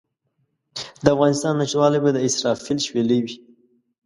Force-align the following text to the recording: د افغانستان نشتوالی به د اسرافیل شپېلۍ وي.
د 1.03 1.05
افغانستان 1.15 1.53
نشتوالی 1.61 1.99
به 2.03 2.09
د 2.13 2.17
اسرافیل 2.27 2.77
شپېلۍ 2.85 3.19
وي. 3.23 3.35